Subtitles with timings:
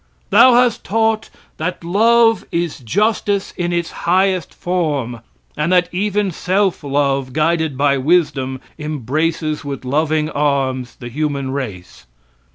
[0.31, 5.19] Thou hast taught that love is justice in its highest form,
[5.55, 12.07] and that even self love, guided by wisdom, embraces with loving arms the human race.